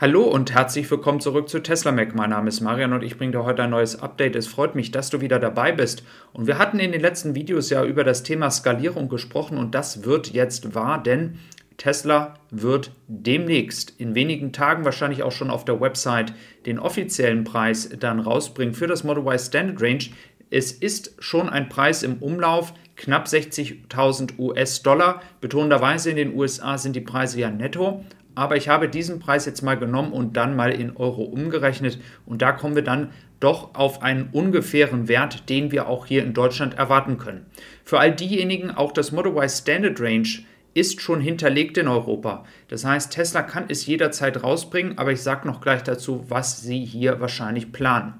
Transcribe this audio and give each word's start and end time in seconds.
Hallo 0.00 0.22
und 0.22 0.54
herzlich 0.54 0.88
willkommen 0.92 1.18
zurück 1.18 1.48
zu 1.48 1.58
Tesla 1.58 1.90
Mac. 1.90 2.14
Mein 2.14 2.30
Name 2.30 2.50
ist 2.50 2.60
Marian 2.60 2.92
und 2.92 3.02
ich 3.02 3.18
bringe 3.18 3.32
dir 3.32 3.42
heute 3.42 3.64
ein 3.64 3.70
neues 3.70 4.00
Update. 4.00 4.36
Es 4.36 4.46
freut 4.46 4.76
mich, 4.76 4.92
dass 4.92 5.10
du 5.10 5.20
wieder 5.20 5.40
dabei 5.40 5.72
bist. 5.72 6.04
Und 6.32 6.46
wir 6.46 6.56
hatten 6.56 6.78
in 6.78 6.92
den 6.92 7.00
letzten 7.00 7.34
Videos 7.34 7.68
ja 7.68 7.84
über 7.84 8.04
das 8.04 8.22
Thema 8.22 8.48
Skalierung 8.52 9.08
gesprochen 9.08 9.58
und 9.58 9.74
das 9.74 10.04
wird 10.04 10.30
jetzt 10.30 10.76
wahr, 10.76 11.02
denn 11.02 11.40
Tesla 11.78 12.34
wird 12.52 12.92
demnächst 13.08 13.92
in 13.98 14.14
wenigen 14.14 14.52
Tagen 14.52 14.84
wahrscheinlich 14.84 15.24
auch 15.24 15.32
schon 15.32 15.50
auf 15.50 15.64
der 15.64 15.80
Website 15.80 16.32
den 16.64 16.78
offiziellen 16.78 17.42
Preis 17.42 17.90
dann 17.98 18.20
rausbringen 18.20 18.74
für 18.74 18.86
das 18.86 19.02
Model 19.02 19.24
Y 19.24 19.36
Standard 19.36 19.82
Range. 19.82 20.04
Es 20.48 20.70
ist 20.70 21.16
schon 21.18 21.48
ein 21.48 21.68
Preis 21.68 22.04
im 22.04 22.18
Umlauf, 22.18 22.72
knapp 22.94 23.26
60.000 23.26 24.38
US-Dollar. 24.38 25.22
Betonenderweise 25.40 26.10
in 26.10 26.16
den 26.16 26.36
USA 26.36 26.78
sind 26.78 26.94
die 26.94 27.00
Preise 27.00 27.40
ja 27.40 27.50
netto, 27.50 28.04
aber 28.38 28.56
ich 28.56 28.68
habe 28.68 28.88
diesen 28.88 29.18
Preis 29.18 29.46
jetzt 29.46 29.62
mal 29.62 29.76
genommen 29.76 30.12
und 30.12 30.36
dann 30.36 30.54
mal 30.54 30.70
in 30.70 30.96
Euro 30.96 31.22
umgerechnet 31.22 31.98
und 32.24 32.40
da 32.40 32.52
kommen 32.52 32.76
wir 32.76 32.84
dann 32.84 33.10
doch 33.40 33.74
auf 33.74 34.00
einen 34.00 34.28
ungefähren 34.30 35.08
Wert, 35.08 35.48
den 35.48 35.72
wir 35.72 35.88
auch 35.88 36.06
hier 36.06 36.22
in 36.22 36.34
Deutschland 36.34 36.78
erwarten 36.78 37.18
können. 37.18 37.46
Für 37.84 37.98
all 37.98 38.14
diejenigen, 38.14 38.70
auch 38.70 38.92
das 38.92 39.10
Model 39.10 39.32
Y 39.32 39.48
Standard 39.48 40.00
Range 40.00 40.28
ist 40.72 41.00
schon 41.00 41.20
hinterlegt 41.20 41.78
in 41.78 41.88
Europa. 41.88 42.44
Das 42.68 42.84
heißt, 42.84 43.12
Tesla 43.12 43.42
kann 43.42 43.64
es 43.68 43.86
jederzeit 43.86 44.40
rausbringen, 44.40 44.98
aber 44.98 45.10
ich 45.10 45.20
sage 45.20 45.48
noch 45.48 45.60
gleich 45.60 45.82
dazu, 45.82 46.24
was 46.28 46.62
sie 46.62 46.84
hier 46.84 47.20
wahrscheinlich 47.20 47.72
planen. 47.72 48.14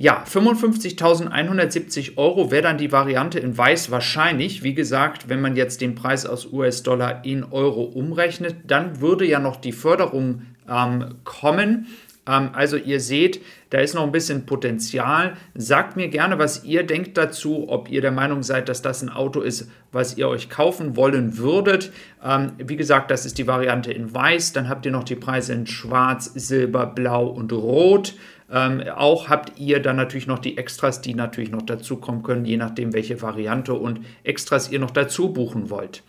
Ja, 0.00 0.22
55.170 0.24 2.18
Euro 2.18 2.52
wäre 2.52 2.62
dann 2.62 2.78
die 2.78 2.92
Variante 2.92 3.40
in 3.40 3.58
Weiß 3.58 3.90
wahrscheinlich. 3.90 4.62
Wie 4.62 4.72
gesagt, 4.72 5.28
wenn 5.28 5.40
man 5.40 5.56
jetzt 5.56 5.80
den 5.80 5.96
Preis 5.96 6.24
aus 6.24 6.52
US-Dollar 6.52 7.24
in 7.24 7.42
Euro 7.42 7.82
umrechnet, 7.82 8.54
dann 8.68 9.00
würde 9.00 9.26
ja 9.26 9.40
noch 9.40 9.56
die 9.56 9.72
Förderung 9.72 10.42
ähm, 10.70 11.16
kommen. 11.24 11.88
Ähm, 12.28 12.50
also 12.52 12.76
ihr 12.76 13.00
seht, 13.00 13.40
da 13.70 13.78
ist 13.78 13.96
noch 13.96 14.04
ein 14.04 14.12
bisschen 14.12 14.46
Potenzial. 14.46 15.32
Sagt 15.56 15.96
mir 15.96 16.06
gerne, 16.06 16.38
was 16.38 16.62
ihr 16.62 16.84
denkt 16.84 17.18
dazu, 17.18 17.68
ob 17.68 17.90
ihr 17.90 18.00
der 18.00 18.12
Meinung 18.12 18.44
seid, 18.44 18.68
dass 18.68 18.82
das 18.82 19.02
ein 19.02 19.08
Auto 19.08 19.40
ist, 19.40 19.68
was 19.90 20.16
ihr 20.16 20.28
euch 20.28 20.48
kaufen 20.48 20.94
wollen 20.94 21.38
würdet. 21.38 21.90
Ähm, 22.24 22.52
wie 22.58 22.76
gesagt, 22.76 23.10
das 23.10 23.26
ist 23.26 23.36
die 23.36 23.48
Variante 23.48 23.92
in 23.92 24.14
Weiß. 24.14 24.52
Dann 24.52 24.68
habt 24.68 24.86
ihr 24.86 24.92
noch 24.92 25.02
die 25.02 25.16
Preise 25.16 25.54
in 25.54 25.66
Schwarz, 25.66 26.30
Silber, 26.36 26.86
Blau 26.86 27.26
und 27.26 27.52
Rot. 27.52 28.14
Ähm, 28.50 28.82
auch 28.94 29.28
habt 29.28 29.58
ihr 29.58 29.80
dann 29.80 29.96
natürlich 29.96 30.26
noch 30.26 30.38
die 30.38 30.56
Extras, 30.56 31.00
die 31.00 31.14
natürlich 31.14 31.50
noch 31.50 31.62
dazukommen 31.62 32.22
können, 32.22 32.44
je 32.44 32.56
nachdem, 32.56 32.92
welche 32.92 33.20
Variante 33.20 33.74
und 33.74 34.00
Extras 34.24 34.70
ihr 34.70 34.78
noch 34.78 34.90
dazu 34.90 35.32
buchen 35.32 35.68
wollt. 35.70 36.02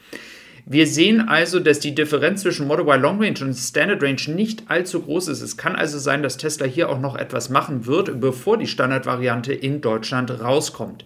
Wir 0.66 0.88
sehen 0.88 1.28
also, 1.28 1.60
dass 1.60 1.80
die 1.80 1.96
Differenz 1.96 2.44
zwischen 2.44 2.68
Model 2.68 2.86
Y 2.86 3.02
Long 3.02 3.22
Range 3.22 3.40
und 3.42 3.56
Standard 3.56 4.04
Range 4.04 4.22
nicht 4.28 4.70
allzu 4.70 5.02
groß 5.02 5.30
ist. 5.30 5.42
Es 5.42 5.58
kann 5.58 5.76
also 5.76 5.98
sein, 5.98 6.22
dass 6.22 6.38
Tesla 6.38 6.66
hier 6.66 6.90
auch 6.90 7.00
noch 7.00 7.16
etwas 7.16 7.50
machen 7.50 7.88
wird, 7.88 8.22
bevor 8.22 8.58
die 8.58 8.68
Standardvariante 8.68 9.52
in 9.52 9.82
Deutschland 9.82 10.30
rauskommt. 10.42 11.06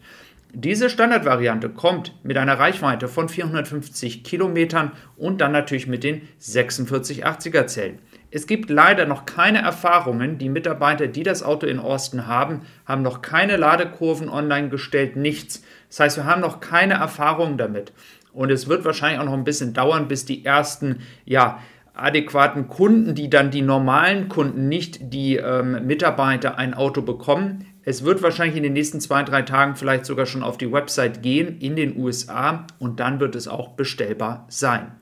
Diese 0.51 0.89
Standardvariante 0.89 1.69
kommt 1.69 2.13
mit 2.23 2.37
einer 2.37 2.59
Reichweite 2.59 3.07
von 3.07 3.29
450 3.29 4.23
Kilometern 4.23 4.91
und 5.17 5.41
dann 5.41 5.51
natürlich 5.51 5.87
mit 5.87 6.03
den 6.03 6.21
4680er 6.41 7.65
Zellen. 7.65 7.99
Es 8.35 8.47
gibt 8.47 8.71
leider 8.71 9.05
noch 9.05 9.27
keine 9.27 9.61
Erfahrungen. 9.61 10.39
Die 10.39 10.49
Mitarbeiter, 10.49 11.05
die 11.05 11.21
das 11.21 11.43
Auto 11.43 11.67
in 11.67 11.77
Austin 11.77 12.25
haben, 12.25 12.61
haben 12.83 13.03
noch 13.03 13.21
keine 13.21 13.57
Ladekurven 13.57 14.27
online 14.27 14.69
gestellt, 14.69 15.15
nichts. 15.15 15.61
Das 15.87 15.99
heißt, 15.99 16.17
wir 16.17 16.25
haben 16.25 16.41
noch 16.41 16.59
keine 16.59 16.95
Erfahrungen 16.95 17.59
damit. 17.59 17.93
Und 18.31 18.49
es 18.49 18.67
wird 18.67 18.85
wahrscheinlich 18.85 19.19
auch 19.19 19.25
noch 19.25 19.33
ein 19.33 19.43
bisschen 19.43 19.75
dauern, 19.75 20.07
bis 20.07 20.25
die 20.25 20.43
ersten, 20.43 21.01
ja, 21.25 21.59
adäquaten 21.93 22.69
Kunden, 22.69 23.13
die 23.13 23.29
dann 23.29 23.51
die 23.51 23.61
normalen 23.61 24.29
Kunden, 24.29 24.67
nicht 24.67 25.13
die 25.13 25.35
ähm, 25.35 25.85
Mitarbeiter, 25.85 26.57
ein 26.57 26.73
Auto 26.73 27.03
bekommen. 27.03 27.67
Es 27.83 28.03
wird 28.03 28.23
wahrscheinlich 28.23 28.57
in 28.57 28.63
den 28.63 28.73
nächsten 28.73 28.99
zwei, 28.99 29.21
drei 29.21 29.43
Tagen 29.43 29.75
vielleicht 29.75 30.07
sogar 30.07 30.25
schon 30.25 30.41
auf 30.41 30.57
die 30.57 30.71
Website 30.71 31.21
gehen 31.21 31.59
in 31.59 31.75
den 31.75 31.95
USA 31.97 32.65
und 32.79 32.99
dann 32.99 33.19
wird 33.19 33.35
es 33.35 33.47
auch 33.47 33.73
bestellbar 33.73 34.47
sein. 34.47 34.93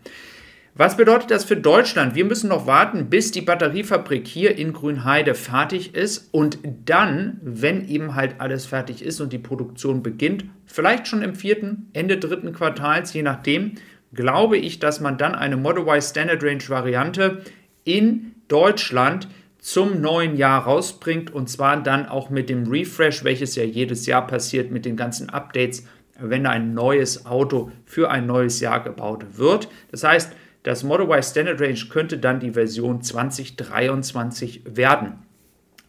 Was 0.74 0.96
bedeutet 0.96 1.32
das 1.32 1.44
für 1.44 1.58
Deutschland? 1.58 2.16
Wir 2.16 2.24
müssen 2.24 2.48
noch 2.48 2.66
warten, 2.66 3.10
bis 3.10 3.32
die 3.32 3.42
Batteriefabrik 3.42 4.26
hier 4.26 4.58
in 4.58 4.72
Grünheide 4.72 5.36
fertig 5.36 5.96
ist 5.96 6.30
und 6.32 6.60
dann, 6.86 7.42
wenn 7.44 7.90
eben 7.90 8.16
halt 8.16 8.36
alles 8.40 8.66
fertig 8.66 9.04
ist 9.04 9.20
und 9.20 9.34
die 9.34 9.38
Produktion 9.38 10.02
beginnt, 10.02 10.46
vielleicht 10.66 11.08
schon 11.08 11.24
im 11.24 11.36
vierten, 11.36 11.90
Ende 11.92 12.18
dritten 12.18 12.54
Quartals, 12.54 13.14
je 13.14 13.22
nachdem, 13.22 13.74
glaube 14.14 14.58
ich, 14.58 14.80
dass 14.80 15.02
man 15.02 15.18
dann 15.18 15.36
eine 15.36 15.58
Model 15.58 15.84
Y 15.84 16.02
Standard 16.02 16.42
Range 16.42 16.64
Variante 16.70 17.42
in 17.84 18.32
Deutschland 18.48 19.28
zum 19.60 20.00
neuen 20.00 20.38
Jahr 20.38 20.64
rausbringt 20.64 21.32
und 21.32 21.50
zwar 21.50 21.84
dann 21.84 22.08
auch 22.08 22.30
mit 22.30 22.50
dem 22.50 22.68
Refresh, 22.68 23.26
welches 23.26 23.56
ja 23.58 23.64
jedes 23.64 24.06
Jahr 24.06 24.26
passiert 24.26 24.72
mit 24.72 24.86
den 24.86 24.96
ganzen 24.96 25.30
Updates, 25.30 25.86
wenn 26.18 26.46
ein 26.46 26.74
neues 26.74 27.26
Auto 27.26 27.72
für 27.86 28.10
ein 28.10 28.26
neues 28.26 28.62
Jahr 28.62 28.82
gebaut 28.84 29.38
wird. 29.38 29.68
Das 29.92 30.04
heißt, 30.06 30.32
das 30.64 30.84
Model 30.84 31.08
Y 31.08 31.24
Standard 31.24 31.60
Range 31.60 31.80
könnte 31.90 32.18
dann 32.18 32.40
die 32.40 32.52
Version 32.52 33.02
2023 33.02 34.62
werden. 34.66 35.26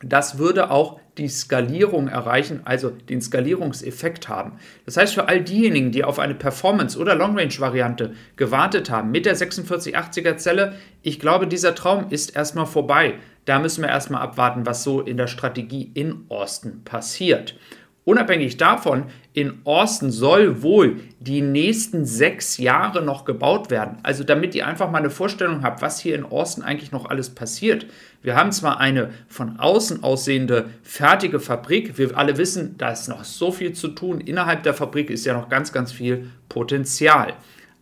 Das 0.03 0.39
würde 0.39 0.71
auch 0.71 0.99
die 1.19 1.29
Skalierung 1.29 2.09
erreichen, 2.09 2.63
also 2.65 2.91
den 2.91 3.21
Skalierungseffekt 3.21 4.29
haben. 4.29 4.59
Das 4.87 4.97
heißt, 4.97 5.15
für 5.15 5.29
all 5.29 5.43
diejenigen, 5.43 5.93
die 5.93 6.05
auf 6.05 6.19
eine 6.19 6.35
Performance- 6.35 6.99
oder 6.99 7.15
Long-Range-Variante 7.15 8.15
gewartet 8.37 8.91
haben 8.91 9.11
mit 9.11 9.27
der 9.27 9.37
4680er 9.37 10.39
Zelle, 10.39 10.75
ich 11.03 11.21
glaube, 11.21 11.47
dieser 11.47 11.75
Traum 11.75 12.07
ist 12.11 12.35
erstmal 12.35 12.67
vorbei. 12.67 13.15
Da 13.45 13.59
müssen 13.59 13.83
wir 13.83 13.91
erstmal 13.91 14.23
abwarten, 14.23 14.67
was 14.67 14.85
so 14.85 15.01
in 15.01 15.17
der 15.17 15.27
Strategie 15.27 15.91
in 15.95 16.25
Austin 16.29 16.83
passiert. 16.85 17.57
Unabhängig 18.05 18.57
davon, 18.57 19.05
in 19.33 19.61
Austin 19.65 20.11
soll 20.11 20.63
wohl 20.63 20.97
die 21.21 21.41
nächsten 21.41 22.05
sechs 22.05 22.59
Jahre 22.59 23.01
noch 23.01 23.25
gebaut 23.25 23.71
werden. 23.71 23.99
Also 24.03 24.25
damit 24.25 24.57
ihr 24.57 24.67
einfach 24.67 24.91
mal 24.91 24.99
eine 24.99 25.11
Vorstellung 25.11 25.63
habt, 25.63 25.83
was 25.83 26.01
hier 26.01 26.17
in 26.17 26.25
Austin 26.25 26.65
eigentlich 26.65 26.91
noch 26.91 27.09
alles 27.09 27.31
passiert. 27.31 27.87
Wir 28.21 28.35
haben 28.35 28.51
zwar 28.51 28.81
eine 28.81 29.11
von 29.29 29.61
außen 29.61 30.03
aussehende 30.03 30.71
fertige 30.83 31.39
Fabrik. 31.39 31.97
Wir 31.97 32.19
alle 32.19 32.39
wissen, 32.39 32.77
da 32.77 32.91
ist 32.91 33.09
noch 33.09 33.23
so 33.23 33.53
viel 33.53 33.73
zu 33.73 33.89
tun. 33.89 34.21
Innerhalb 34.21 34.65
der 34.65 34.75
Fabrik 34.75 35.09
ist 35.09 35.25
ja 35.25 35.35
noch 35.35 35.49
ganz, 35.49 35.73
ganz 35.73 35.93
viel 35.93 36.29
Potenzial. 36.49 37.35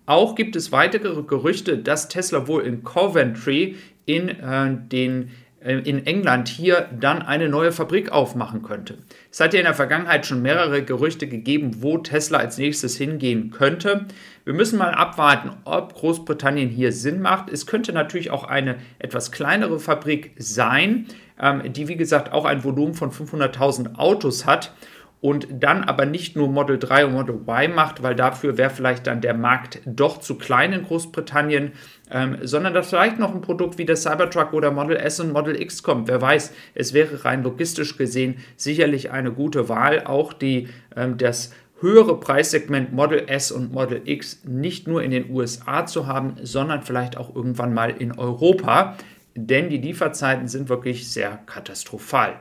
Auch 0.04 0.34
gibt 0.34 0.54
es 0.54 0.70
weitere 0.70 1.22
Gerüchte, 1.22 1.78
dass 1.78 2.08
Tesla 2.08 2.46
wohl 2.46 2.62
in 2.62 2.84
Coventry 2.84 3.76
in 4.04 4.28
äh, 4.28 4.76
den 4.76 5.30
in 5.62 6.06
England 6.06 6.48
hier 6.48 6.88
dann 6.98 7.20
eine 7.20 7.48
neue 7.50 7.70
Fabrik 7.70 8.10
aufmachen 8.12 8.62
könnte. 8.62 8.96
Es 9.30 9.40
hat 9.40 9.52
ja 9.52 9.60
in 9.60 9.66
der 9.66 9.74
Vergangenheit 9.74 10.24
schon 10.24 10.40
mehrere 10.40 10.82
Gerüchte 10.82 11.28
gegeben, 11.28 11.82
wo 11.82 11.98
Tesla 11.98 12.38
als 12.38 12.56
nächstes 12.56 12.96
hingehen 12.96 13.50
könnte. 13.50 14.06
Wir 14.44 14.54
müssen 14.54 14.78
mal 14.78 14.92
abwarten, 14.92 15.50
ob 15.64 15.94
Großbritannien 15.94 16.70
hier 16.70 16.92
Sinn 16.92 17.20
macht. 17.20 17.50
Es 17.50 17.66
könnte 17.66 17.92
natürlich 17.92 18.30
auch 18.30 18.44
eine 18.44 18.76
etwas 18.98 19.32
kleinere 19.32 19.78
Fabrik 19.78 20.32
sein, 20.38 21.06
ähm, 21.38 21.70
die 21.72 21.88
wie 21.88 21.96
gesagt 21.96 22.32
auch 22.32 22.46
ein 22.46 22.64
Volumen 22.64 22.94
von 22.94 23.10
500.000 23.10 23.96
Autos 23.96 24.46
hat 24.46 24.72
und 25.20 25.48
dann 25.50 25.84
aber 25.84 26.06
nicht 26.06 26.34
nur 26.34 26.48
Model 26.48 26.78
3 26.78 27.06
und 27.06 27.12
Model 27.12 27.34
Y 27.34 27.74
macht, 27.74 28.02
weil 28.02 28.14
dafür 28.14 28.56
wäre 28.56 28.70
vielleicht 28.70 29.06
dann 29.06 29.20
der 29.20 29.34
Markt 29.34 29.80
doch 29.84 30.18
zu 30.18 30.36
klein 30.36 30.72
in 30.72 30.84
Großbritannien, 30.84 31.72
ähm, 32.10 32.38
sondern 32.42 32.72
dass 32.72 32.88
vielleicht 32.88 33.18
noch 33.18 33.34
ein 33.34 33.42
Produkt 33.42 33.76
wie 33.76 33.84
der 33.84 33.96
Cybertruck 33.96 34.54
oder 34.54 34.70
Model 34.70 34.96
S 34.96 35.20
und 35.20 35.32
Model 35.32 35.60
X 35.60 35.82
kommt. 35.82 36.08
Wer 36.08 36.22
weiß, 36.22 36.52
es 36.74 36.94
wäre 36.94 37.24
rein 37.24 37.42
logistisch 37.42 37.98
gesehen 37.98 38.36
sicherlich 38.56 39.10
eine 39.10 39.32
gute 39.32 39.68
Wahl, 39.68 40.04
auch 40.04 40.32
die, 40.32 40.68
ähm, 40.96 41.18
das 41.18 41.52
höhere 41.80 42.18
Preissegment 42.18 42.92
Model 42.92 43.24
S 43.26 43.52
und 43.52 43.72
Model 43.72 44.02
X 44.04 44.42
nicht 44.44 44.86
nur 44.86 45.02
in 45.02 45.10
den 45.10 45.30
USA 45.30 45.86
zu 45.86 46.06
haben, 46.06 46.36
sondern 46.42 46.82
vielleicht 46.82 47.16
auch 47.16 47.34
irgendwann 47.34 47.74
mal 47.74 47.90
in 47.90 48.18
Europa, 48.18 48.96
denn 49.34 49.70
die 49.70 49.78
Lieferzeiten 49.78 50.48
sind 50.48 50.68
wirklich 50.68 51.10
sehr 51.10 51.38
katastrophal. 51.46 52.38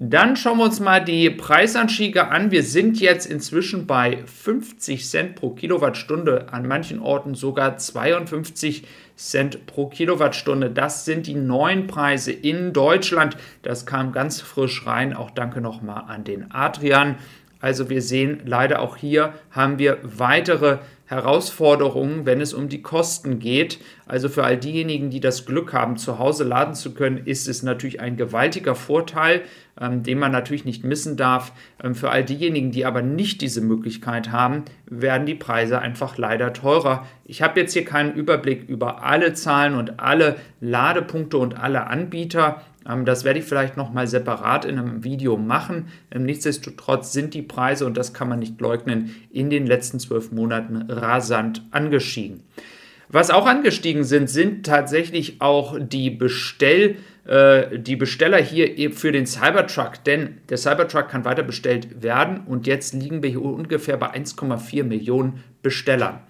Dann 0.00 0.36
schauen 0.36 0.58
wir 0.58 0.64
uns 0.64 0.78
mal 0.78 1.04
die 1.04 1.28
Preisanstiege 1.28 2.28
an. 2.28 2.52
Wir 2.52 2.62
sind 2.62 3.00
jetzt 3.00 3.26
inzwischen 3.26 3.88
bei 3.88 4.18
50 4.26 5.04
Cent 5.04 5.34
pro 5.34 5.50
Kilowattstunde, 5.50 6.52
an 6.52 6.68
manchen 6.68 7.00
Orten 7.00 7.34
sogar 7.34 7.78
52 7.78 8.86
Cent 9.16 9.66
pro 9.66 9.88
Kilowattstunde. 9.88 10.70
Das 10.70 11.04
sind 11.04 11.26
die 11.26 11.34
neuen 11.34 11.88
Preise 11.88 12.30
in 12.30 12.72
Deutschland. 12.72 13.36
Das 13.62 13.86
kam 13.86 14.12
ganz 14.12 14.40
frisch 14.40 14.86
rein. 14.86 15.14
Auch 15.14 15.32
danke 15.32 15.60
nochmal 15.60 16.04
an 16.06 16.22
den 16.22 16.52
Adrian. 16.52 17.16
Also 17.60 17.90
wir 17.90 18.02
sehen 18.02 18.40
leider 18.44 18.80
auch 18.80 18.96
hier 18.96 19.34
haben 19.50 19.78
wir 19.78 19.98
weitere 20.02 20.78
Herausforderungen, 21.08 22.26
wenn 22.26 22.42
es 22.42 22.52
um 22.52 22.68
die 22.68 22.82
Kosten 22.82 23.38
geht. 23.38 23.78
Also 24.06 24.28
für 24.28 24.44
all 24.44 24.58
diejenigen, 24.58 25.08
die 25.08 25.20
das 25.20 25.46
Glück 25.46 25.72
haben, 25.72 25.96
zu 25.96 26.18
Hause 26.18 26.44
laden 26.44 26.74
zu 26.74 26.92
können, 26.92 27.16
ist 27.16 27.48
es 27.48 27.62
natürlich 27.62 28.00
ein 28.00 28.18
gewaltiger 28.18 28.74
Vorteil, 28.74 29.40
ähm, 29.80 30.02
den 30.02 30.18
man 30.18 30.32
natürlich 30.32 30.66
nicht 30.66 30.84
missen 30.84 31.16
darf. 31.16 31.52
Ähm, 31.82 31.94
für 31.94 32.10
all 32.10 32.24
diejenigen, 32.24 32.72
die 32.72 32.84
aber 32.84 33.00
nicht 33.00 33.40
diese 33.40 33.62
Möglichkeit 33.62 34.30
haben, 34.32 34.64
werden 34.84 35.24
die 35.24 35.34
Preise 35.34 35.78
einfach 35.78 36.18
leider 36.18 36.52
teurer. 36.52 37.06
Ich 37.24 37.40
habe 37.40 37.58
jetzt 37.58 37.72
hier 37.72 37.86
keinen 37.86 38.12
Überblick 38.12 38.68
über 38.68 39.02
alle 39.02 39.32
Zahlen 39.32 39.76
und 39.76 40.00
alle 40.00 40.36
Ladepunkte 40.60 41.38
und 41.38 41.58
alle 41.58 41.86
Anbieter. 41.86 42.62
Ähm, 42.88 43.04
das 43.04 43.24
werde 43.24 43.40
ich 43.40 43.44
vielleicht 43.44 43.76
nochmal 43.76 44.06
separat 44.06 44.64
in 44.64 44.78
einem 44.78 45.04
Video 45.04 45.36
machen. 45.36 45.88
Ähm, 46.10 46.24
nichtsdestotrotz 46.24 47.12
sind 47.12 47.34
die 47.34 47.42
Preise, 47.42 47.86
und 47.86 47.96
das 47.96 48.14
kann 48.14 48.28
man 48.28 48.38
nicht 48.38 48.60
leugnen, 48.60 49.14
in 49.30 49.50
den 49.50 49.66
letzten 49.66 49.98
zwölf 49.98 50.32
Monaten 50.32 50.76
rasant 50.90 51.62
angestiegen. 51.70 52.42
Was 53.10 53.30
auch 53.30 53.46
angestiegen 53.46 54.04
sind, 54.04 54.28
sind 54.28 54.66
tatsächlich 54.66 55.40
auch 55.40 55.78
die 55.80 56.10
Bestell- 56.10 56.96
äh, 57.28 57.78
die 57.78 57.96
Besteller 57.96 58.38
hier 58.38 58.90
für 58.90 59.12
den 59.12 59.26
Cybertruck, 59.26 60.02
denn 60.04 60.38
der 60.48 60.56
Cybertruck 60.56 61.08
kann 61.08 61.26
weiter 61.26 61.42
bestellt 61.42 62.02
werden 62.02 62.40
und 62.46 62.66
jetzt 62.66 62.94
liegen 62.94 63.22
wir 63.22 63.28
hier 63.28 63.42
ungefähr 63.42 63.98
bei 63.98 64.14
1,4 64.14 64.82
Millionen 64.82 65.44
Bestellern. 65.62 66.20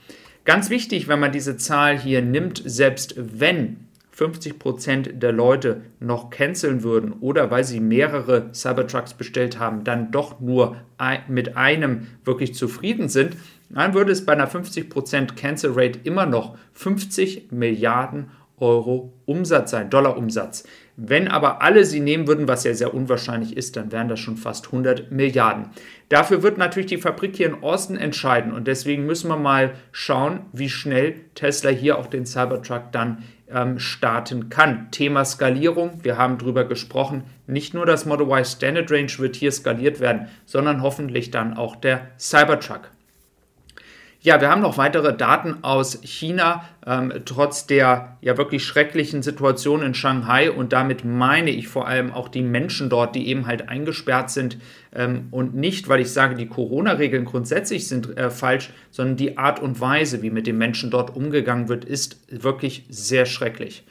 Ganz 0.44 0.70
wichtig, 0.70 1.06
wenn 1.08 1.20
man 1.20 1.30
diese 1.30 1.56
Zahl 1.56 1.98
hier 1.98 2.20
nimmt, 2.20 2.62
selbst 2.64 3.14
wenn 3.16 3.87
50% 4.18 5.18
der 5.18 5.32
Leute 5.32 5.82
noch 6.00 6.30
canceln 6.30 6.82
würden 6.82 7.12
oder 7.12 7.50
weil 7.50 7.62
sie 7.62 7.78
mehrere 7.78 8.52
Cybertrucks 8.52 9.14
bestellt 9.14 9.58
haben, 9.60 9.84
dann 9.84 10.10
doch 10.10 10.40
nur 10.40 10.76
mit 11.28 11.56
einem 11.56 12.08
wirklich 12.24 12.54
zufrieden 12.54 13.08
sind, 13.08 13.36
dann 13.70 13.94
würde 13.94 14.10
es 14.10 14.26
bei 14.26 14.32
einer 14.32 14.50
50% 14.50 15.36
Cancel 15.36 15.72
Rate 15.74 16.00
immer 16.02 16.26
noch 16.26 16.56
50 16.72 17.52
Milliarden 17.52 18.30
Euro 18.60 19.12
Umsatz 19.24 19.70
sein, 19.70 19.88
Dollar 19.88 20.16
Umsatz. 20.16 20.64
Wenn 20.96 21.28
aber 21.28 21.62
alle 21.62 21.84
sie 21.84 22.00
nehmen 22.00 22.26
würden, 22.26 22.48
was 22.48 22.64
ja 22.64 22.74
sehr 22.74 22.92
unwahrscheinlich 22.92 23.56
ist, 23.56 23.76
dann 23.76 23.92
wären 23.92 24.08
das 24.08 24.18
schon 24.18 24.36
fast 24.36 24.66
100 24.66 25.12
Milliarden. 25.12 25.66
Dafür 26.08 26.42
wird 26.42 26.58
natürlich 26.58 26.88
die 26.88 26.98
Fabrik 26.98 27.36
hier 27.36 27.46
in 27.46 27.62
Austin 27.62 27.96
entscheiden 27.96 28.52
und 28.52 28.66
deswegen 28.66 29.06
müssen 29.06 29.28
wir 29.28 29.36
mal 29.36 29.74
schauen, 29.92 30.40
wie 30.52 30.68
schnell 30.68 31.20
Tesla 31.36 31.70
hier 31.70 31.98
auch 31.98 32.06
den 32.06 32.26
Cybertruck 32.26 32.90
dann 32.90 33.22
ähm, 33.52 33.78
starten 33.78 34.48
kann. 34.48 34.90
Thema 34.90 35.24
Skalierung, 35.24 36.00
wir 36.02 36.18
haben 36.18 36.38
darüber 36.38 36.64
gesprochen, 36.64 37.24
nicht 37.46 37.74
nur 37.74 37.86
das 37.86 38.06
Model 38.06 38.26
Y 38.26 38.44
Standard 38.44 38.90
Range 38.90 39.12
wird 39.18 39.36
hier 39.36 39.52
skaliert 39.52 40.00
werden, 40.00 40.28
sondern 40.46 40.82
hoffentlich 40.82 41.30
dann 41.30 41.54
auch 41.54 41.76
der 41.76 42.08
Cybertruck. 42.18 42.90
Ja, 44.28 44.42
wir 44.42 44.50
haben 44.50 44.60
noch 44.60 44.76
weitere 44.76 45.16
Daten 45.16 45.64
aus 45.64 46.02
China, 46.02 46.68
ähm, 46.86 47.10
trotz 47.24 47.66
der 47.66 48.18
ja 48.20 48.36
wirklich 48.36 48.62
schrecklichen 48.62 49.22
Situation 49.22 49.80
in 49.80 49.94
Shanghai. 49.94 50.50
Und 50.50 50.74
damit 50.74 51.02
meine 51.02 51.48
ich 51.48 51.68
vor 51.68 51.88
allem 51.88 52.12
auch 52.12 52.28
die 52.28 52.42
Menschen 52.42 52.90
dort, 52.90 53.14
die 53.14 53.26
eben 53.28 53.46
halt 53.46 53.70
eingesperrt 53.70 54.28
sind. 54.28 54.58
Ähm, 54.94 55.28
und 55.30 55.54
nicht, 55.54 55.88
weil 55.88 56.00
ich 56.00 56.12
sage, 56.12 56.34
die 56.34 56.46
Corona-Regeln 56.46 57.24
grundsätzlich 57.24 57.88
sind 57.88 58.18
äh, 58.18 58.28
falsch, 58.28 58.68
sondern 58.90 59.16
die 59.16 59.38
Art 59.38 59.60
und 59.60 59.80
Weise, 59.80 60.20
wie 60.20 60.28
mit 60.28 60.46
den 60.46 60.58
Menschen 60.58 60.90
dort 60.90 61.16
umgegangen 61.16 61.70
wird, 61.70 61.86
ist 61.86 62.18
wirklich 62.28 62.84
sehr 62.90 63.24
schrecklich. 63.24 63.86